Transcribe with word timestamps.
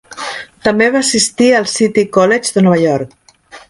També 0.67 0.87
va 0.95 1.03
assistir 1.05 1.51
al 1.59 1.69
City 1.77 2.09
College 2.19 2.57
de 2.59 2.69
Nova 2.69 2.85
York. 2.89 3.19